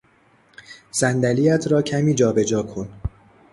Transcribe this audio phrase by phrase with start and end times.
[0.91, 2.89] صندلیات را کمی جابجا کن